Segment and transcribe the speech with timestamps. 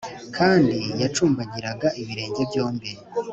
[0.37, 2.89] kandi yacumbagiraga ibirenge byombi.